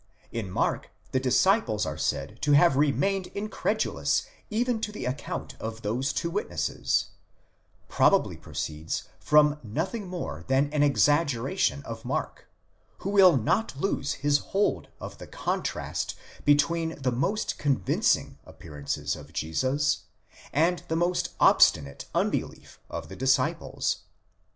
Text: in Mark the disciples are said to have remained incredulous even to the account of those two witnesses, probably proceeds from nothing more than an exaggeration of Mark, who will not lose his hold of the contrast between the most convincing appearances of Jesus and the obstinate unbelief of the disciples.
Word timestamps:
in 0.31 0.49
Mark 0.49 0.89
the 1.11 1.19
disciples 1.19 1.85
are 1.85 1.95
said 1.95 2.41
to 2.41 2.53
have 2.53 2.75
remained 2.75 3.27
incredulous 3.35 4.25
even 4.49 4.81
to 4.81 4.91
the 4.91 5.05
account 5.05 5.55
of 5.59 5.83
those 5.83 6.11
two 6.11 6.31
witnesses, 6.31 7.09
probably 7.87 8.35
proceeds 8.35 9.03
from 9.19 9.59
nothing 9.61 10.07
more 10.07 10.43
than 10.47 10.73
an 10.73 10.81
exaggeration 10.81 11.83
of 11.83 12.03
Mark, 12.03 12.49
who 13.05 13.11
will 13.11 13.37
not 13.37 13.79
lose 13.79 14.13
his 14.13 14.39
hold 14.39 14.87
of 14.99 15.19
the 15.19 15.27
contrast 15.27 16.15
between 16.45 16.99
the 16.99 17.11
most 17.11 17.59
convincing 17.59 18.39
appearances 18.43 19.15
of 19.15 19.31
Jesus 19.33 20.05
and 20.51 20.81
the 20.87 21.23
obstinate 21.39 22.05
unbelief 22.15 22.79
of 22.89 23.07
the 23.07 23.15
disciples. 23.15 23.97